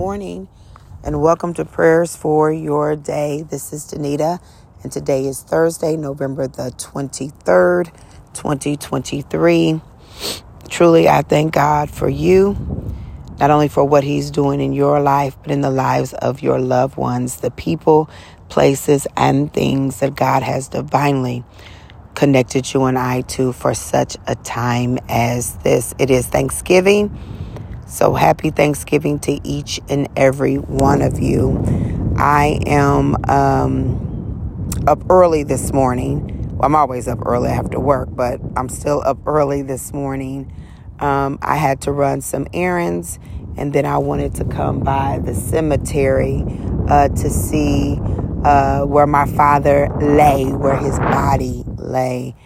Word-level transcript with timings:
morning, 0.00 0.48
and 1.04 1.20
welcome 1.20 1.52
to 1.52 1.62
Prayers 1.62 2.16
for 2.16 2.50
Your 2.50 2.96
Day. 2.96 3.42
This 3.42 3.70
is 3.70 3.84
Danita, 3.84 4.40
and 4.82 4.90
today 4.90 5.26
is 5.26 5.42
Thursday, 5.42 5.94
November 5.94 6.48
the 6.48 6.72
23rd, 6.78 7.92
2023. 8.32 9.82
Truly, 10.70 11.06
I 11.06 11.20
thank 11.20 11.52
God 11.52 11.90
for 11.90 12.08
you, 12.08 12.56
not 13.38 13.50
only 13.50 13.68
for 13.68 13.84
what 13.84 14.02
He's 14.02 14.30
doing 14.30 14.62
in 14.62 14.72
your 14.72 15.00
life, 15.00 15.36
but 15.42 15.50
in 15.50 15.60
the 15.60 15.70
lives 15.70 16.14
of 16.14 16.40
your 16.40 16.58
loved 16.58 16.96
ones, 16.96 17.42
the 17.42 17.50
people, 17.50 18.08
places, 18.48 19.06
and 19.18 19.52
things 19.52 20.00
that 20.00 20.14
God 20.14 20.42
has 20.42 20.68
divinely 20.68 21.44
connected 22.14 22.72
you 22.72 22.84
and 22.84 22.98
I 22.98 23.20
to 23.36 23.52
for 23.52 23.74
such 23.74 24.16
a 24.26 24.34
time 24.34 24.98
as 25.10 25.58
this. 25.58 25.94
It 25.98 26.10
is 26.10 26.26
Thanksgiving. 26.26 27.39
So 27.90 28.14
happy 28.14 28.50
Thanksgiving 28.50 29.18
to 29.20 29.40
each 29.42 29.80
and 29.88 30.08
every 30.16 30.58
one 30.58 31.02
of 31.02 31.18
you. 31.18 31.60
I 32.16 32.60
am 32.64 33.16
um, 33.28 34.84
up 34.86 35.10
early 35.10 35.42
this 35.42 35.72
morning. 35.72 36.56
Well, 36.56 36.66
I'm 36.66 36.76
always 36.76 37.08
up 37.08 37.18
early 37.26 37.50
after 37.50 37.80
work, 37.80 38.08
but 38.12 38.40
I'm 38.56 38.68
still 38.68 39.02
up 39.04 39.18
early 39.26 39.62
this 39.62 39.92
morning. 39.92 40.52
Um, 41.00 41.40
I 41.42 41.56
had 41.56 41.80
to 41.82 41.92
run 41.92 42.20
some 42.20 42.46
errands, 42.54 43.18
and 43.56 43.72
then 43.72 43.84
I 43.84 43.98
wanted 43.98 44.36
to 44.36 44.44
come 44.44 44.80
by 44.80 45.18
the 45.18 45.34
cemetery 45.34 46.44
uh, 46.88 47.08
to 47.08 47.28
see 47.28 47.98
uh, 48.44 48.84
where 48.84 49.08
my 49.08 49.26
father 49.26 49.88
lay, 50.00 50.46
where 50.46 50.76
his 50.76 50.96
body 51.00 51.64
lay. 51.76 52.36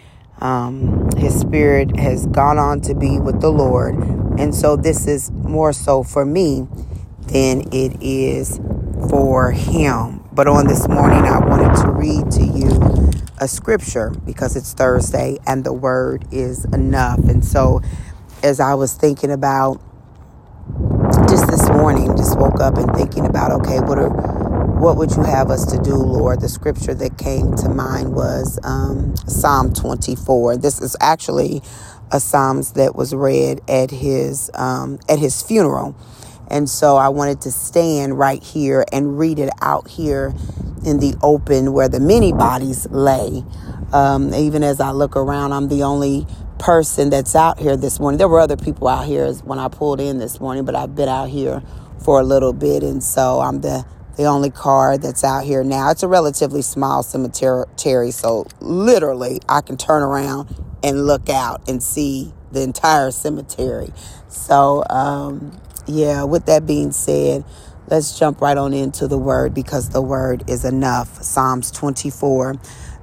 Um, 0.41 1.07
his 1.17 1.39
spirit 1.39 1.99
has 1.99 2.25
gone 2.25 2.57
on 2.57 2.81
to 2.81 2.95
be 2.95 3.19
with 3.19 3.41
the 3.41 3.51
Lord. 3.51 4.24
And 4.37 4.53
so 4.53 4.75
this 4.75 5.07
is 5.07 5.31
more 5.31 5.73
so 5.73 6.03
for 6.03 6.25
me 6.25 6.67
than 7.27 7.61
it 7.73 8.01
is 8.01 8.59
for 9.09 9.51
him. 9.51 10.23
But 10.31 10.47
on 10.47 10.67
this 10.67 10.87
morning, 10.87 11.23
I 11.23 11.39
wanted 11.39 11.75
to 11.81 11.91
read 11.91 12.31
to 12.31 12.43
you 12.43 13.11
a 13.39 13.47
scripture 13.47 14.11
because 14.25 14.55
it's 14.55 14.73
Thursday 14.73 15.37
and 15.45 15.63
the 15.63 15.73
word 15.73 16.25
is 16.31 16.65
enough. 16.65 17.19
And 17.19 17.43
so 17.43 17.81
as 18.43 18.59
I 18.59 18.73
was 18.73 18.93
thinking 18.93 19.31
about 19.31 19.81
just 21.29 21.47
this 21.47 21.67
morning, 21.69 22.15
just 22.15 22.37
woke 22.37 22.59
up 22.59 22.77
and 22.77 22.93
thinking 22.95 23.25
about, 23.25 23.51
okay, 23.51 23.79
what 23.79 23.97
are 23.97 24.44
what 24.79 24.97
would 24.97 25.11
you 25.11 25.23
have 25.23 25.49
us 25.49 25.65
to 25.65 25.77
do, 25.81 25.95
Lord? 25.95 26.41
The 26.41 26.49
scripture 26.49 26.93
that 26.95 27.17
came 27.17 27.55
to 27.55 27.69
mind 27.69 28.13
was 28.13 28.59
um, 28.63 29.15
Psalm 29.27 29.73
24. 29.73 30.57
This 30.57 30.81
is 30.81 30.97
actually 30.99 31.61
a 32.11 32.19
Psalms 32.19 32.73
that 32.73 32.95
was 32.95 33.15
read 33.15 33.61
at 33.69 33.89
his 33.89 34.51
um, 34.53 34.99
at 35.09 35.17
his 35.17 35.41
funeral, 35.41 35.95
and 36.49 36.69
so 36.69 36.97
I 36.97 37.09
wanted 37.09 37.41
to 37.41 37.51
stand 37.51 38.19
right 38.19 38.43
here 38.43 38.85
and 38.91 39.17
read 39.17 39.39
it 39.39 39.49
out 39.61 39.87
here 39.87 40.33
in 40.85 40.99
the 40.99 41.15
open 41.23 41.73
where 41.73 41.89
the 41.89 41.99
many 41.99 42.33
bodies 42.33 42.85
lay. 42.91 43.43
Um, 43.93 44.33
even 44.33 44.61
as 44.61 44.81
I 44.81 44.91
look 44.91 45.15
around, 45.15 45.53
I'm 45.53 45.69
the 45.69 45.83
only 45.83 46.27
person 46.59 47.09
that's 47.09 47.35
out 47.35 47.59
here 47.59 47.77
this 47.77 47.99
morning. 47.99 48.17
There 48.17 48.27
were 48.27 48.39
other 48.39 48.57
people 48.57 48.87
out 48.87 49.05
here 49.05 49.31
when 49.33 49.57
I 49.57 49.69
pulled 49.69 50.01
in 50.01 50.17
this 50.19 50.39
morning, 50.39 50.65
but 50.65 50.75
I've 50.75 50.95
been 50.95 51.09
out 51.09 51.29
here 51.29 51.63
for 52.03 52.19
a 52.19 52.23
little 52.23 52.53
bit, 52.53 52.83
and 52.83 53.01
so 53.01 53.39
I'm 53.39 53.61
the 53.61 53.85
the 54.17 54.25
only 54.25 54.49
car 54.49 54.97
that's 54.97 55.23
out 55.23 55.43
here 55.43 55.63
now. 55.63 55.91
It's 55.91 56.03
a 56.03 56.07
relatively 56.07 56.61
small 56.61 57.03
cemetery, 57.03 58.11
so 58.11 58.47
literally 58.59 59.39
I 59.49 59.61
can 59.61 59.77
turn 59.77 60.03
around 60.03 60.55
and 60.83 61.05
look 61.05 61.29
out 61.29 61.67
and 61.67 61.81
see 61.81 62.33
the 62.51 62.61
entire 62.61 63.11
cemetery. 63.11 63.91
So, 64.29 64.83
um, 64.89 65.59
yeah, 65.87 66.23
with 66.23 66.45
that 66.45 66.65
being 66.65 66.91
said, 66.91 67.43
let's 67.87 68.17
jump 68.17 68.41
right 68.41 68.57
on 68.57 68.73
into 68.73 69.07
the 69.07 69.17
word 69.17 69.53
because 69.53 69.89
the 69.89 70.01
word 70.01 70.49
is 70.49 70.65
enough. 70.65 71.21
Psalms 71.21 71.71
24 71.71 72.55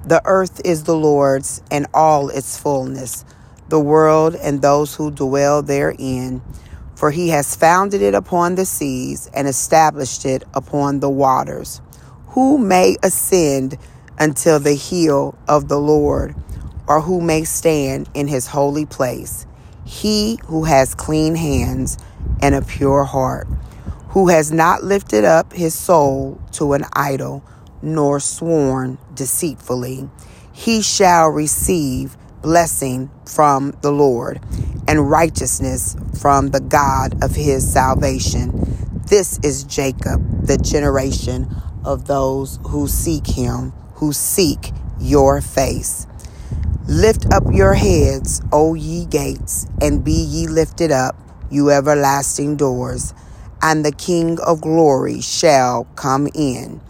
The 0.05 0.21
earth 0.25 0.61
is 0.65 0.83
the 0.83 0.95
Lord's 0.95 1.61
and 1.71 1.87
all 1.93 2.29
its 2.29 2.57
fullness, 2.57 3.25
the 3.69 3.79
world 3.79 4.35
and 4.35 4.61
those 4.61 4.95
who 4.95 5.11
dwell 5.11 5.61
therein. 5.61 6.41
For 7.03 7.11
he 7.11 7.27
has 7.31 7.53
founded 7.53 8.01
it 8.01 8.15
upon 8.15 8.55
the 8.55 8.65
seas 8.65 9.29
and 9.33 9.45
established 9.45 10.25
it 10.25 10.45
upon 10.53 11.01
the 11.01 11.09
waters. 11.09 11.81
Who 12.27 12.57
may 12.57 12.95
ascend 13.03 13.77
until 14.17 14.57
the 14.57 14.75
hill 14.75 15.37
of 15.45 15.67
the 15.67 15.79
Lord, 15.79 16.33
or 16.87 17.01
who 17.01 17.19
may 17.19 17.43
stand 17.43 18.09
in 18.13 18.29
his 18.29 18.47
holy 18.47 18.85
place? 18.85 19.45
He 19.83 20.39
who 20.45 20.63
has 20.63 20.95
clean 20.95 21.35
hands 21.35 21.97
and 22.41 22.55
a 22.55 22.61
pure 22.61 23.03
heart, 23.03 23.49
who 24.11 24.29
has 24.29 24.53
not 24.53 24.85
lifted 24.85 25.25
up 25.25 25.51
his 25.51 25.75
soul 25.75 26.39
to 26.53 26.71
an 26.71 26.85
idol, 26.93 27.43
nor 27.81 28.21
sworn 28.21 28.97
deceitfully, 29.13 30.09
he 30.53 30.81
shall 30.81 31.27
receive 31.27 32.15
blessing 32.43 33.09
from 33.25 33.73
the 33.81 33.91
Lord 33.91 34.39
and 34.87 35.09
righteousness 35.09 35.95
from 36.21 36.49
the 36.49 36.59
God 36.59 37.23
of 37.23 37.35
his 37.35 37.71
salvation. 37.71 38.51
This 39.07 39.39
is 39.41 39.63
Jacob, 39.63 40.45
the 40.45 40.57
generation 40.57 41.47
of 41.83 42.05
those 42.05 42.59
who 42.67 42.87
seek 42.87 43.25
him, 43.25 43.71
who 43.95 44.13
seek 44.13 44.71
your 44.99 45.41
face. 45.41 46.05
Lift 46.87 47.33
up 47.33 47.43
your 47.51 47.73
heads, 47.73 48.41
O 48.51 48.73
ye 48.73 49.05
gates, 49.05 49.65
and 49.81 50.03
be 50.03 50.11
ye 50.11 50.47
lifted 50.47 50.91
up, 50.91 51.15
you 51.49 51.71
everlasting 51.71 52.57
doors, 52.57 53.13
and 53.61 53.85
the 53.85 53.91
King 53.93 54.37
of 54.41 54.59
glory 54.59 55.21
shall 55.21 55.85
come 55.95 56.27
in. 56.35 56.81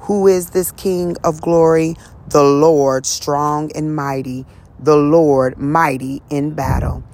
Who 0.00 0.26
is 0.26 0.50
this 0.50 0.72
King 0.72 1.16
of 1.22 1.42
glory? 1.42 1.96
The 2.28 2.42
Lord 2.42 3.04
strong 3.04 3.70
and 3.74 3.94
mighty 3.94 4.46
the 4.82 4.96
Lord 4.96 5.58
mighty 5.58 6.22
in 6.28 6.54
battle. 6.54 7.04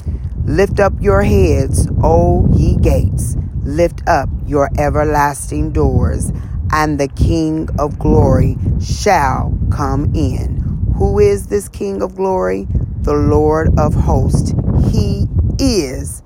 Lift 0.44 0.80
up 0.80 0.94
your 1.00 1.22
heads, 1.22 1.86
O 2.02 2.48
ye 2.54 2.76
gates, 2.76 3.36
lift 3.62 4.02
up 4.08 4.30
your 4.46 4.70
everlasting 4.78 5.72
doors, 5.72 6.32
and 6.72 6.98
the 6.98 7.08
King 7.08 7.68
of 7.78 7.98
glory 7.98 8.56
shall 8.80 9.56
come 9.70 10.14
in. 10.14 10.60
Who 10.96 11.18
is 11.18 11.48
this 11.48 11.68
King 11.68 12.00
of 12.00 12.16
glory? 12.16 12.66
The 13.02 13.14
Lord 13.14 13.78
of 13.78 13.94
hosts. 13.94 14.54
He 14.90 15.28
is 15.58 16.22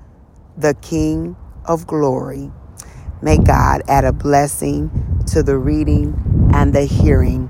the 0.57 0.73
King 0.75 1.35
of 1.65 1.85
glory. 1.85 2.49
May 3.21 3.37
God 3.37 3.83
add 3.89 4.05
a 4.05 4.13
blessing 4.13 4.89
to 5.27 5.43
the 5.43 5.57
reading 5.57 6.51
and 6.53 6.73
the 6.73 6.85
hearing 6.85 7.49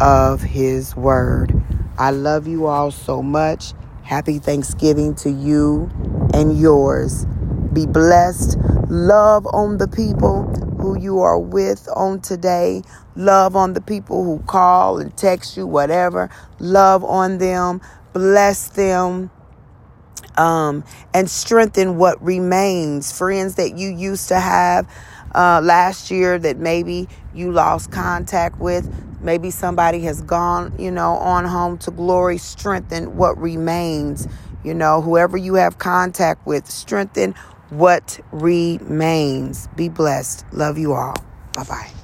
of 0.00 0.42
his 0.42 0.94
word. 0.96 1.62
I 2.00 2.12
love 2.12 2.48
you 2.48 2.64
all 2.64 2.90
so 2.90 3.22
much. 3.22 3.74
Happy 4.04 4.38
Thanksgiving 4.38 5.14
to 5.16 5.30
you 5.30 5.90
and 6.32 6.58
yours. 6.58 7.26
Be 7.74 7.84
blessed. 7.84 8.56
Love 8.88 9.46
on 9.52 9.76
the 9.76 9.86
people 9.86 10.44
who 10.78 10.98
you 10.98 11.20
are 11.20 11.38
with 11.38 11.86
on 11.94 12.22
today. 12.22 12.80
Love 13.16 13.54
on 13.54 13.74
the 13.74 13.82
people 13.82 14.24
who 14.24 14.38
call 14.46 14.98
and 14.98 15.14
text 15.14 15.58
you, 15.58 15.66
whatever. 15.66 16.30
Love 16.58 17.04
on 17.04 17.36
them. 17.36 17.82
Bless 18.14 18.68
them. 18.68 19.30
Um, 20.38 20.84
and 21.12 21.28
strengthen 21.28 21.98
what 21.98 22.22
remains. 22.24 23.12
Friends 23.12 23.56
that 23.56 23.76
you 23.76 23.90
used 23.90 24.28
to 24.28 24.40
have 24.40 24.90
uh, 25.34 25.60
last 25.62 26.10
year 26.10 26.38
that 26.38 26.56
maybe 26.56 27.10
you 27.34 27.52
lost 27.52 27.92
contact 27.92 28.58
with. 28.58 28.90
Maybe 29.22 29.50
somebody 29.50 30.00
has 30.00 30.22
gone, 30.22 30.74
you 30.78 30.90
know, 30.90 31.12
on 31.12 31.44
home 31.44 31.78
to 31.78 31.90
glory. 31.90 32.38
Strengthen 32.38 33.16
what 33.16 33.38
remains. 33.38 34.26
You 34.64 34.74
know, 34.74 35.00
whoever 35.00 35.36
you 35.36 35.54
have 35.54 35.78
contact 35.78 36.46
with, 36.46 36.70
strengthen 36.70 37.34
what 37.70 38.20
remains. 38.32 39.68
Be 39.76 39.88
blessed. 39.88 40.44
Love 40.52 40.78
you 40.78 40.92
all. 40.92 41.14
Bye 41.54 41.64
bye. 41.64 41.99